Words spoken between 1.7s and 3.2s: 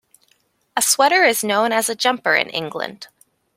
as a jumper in England.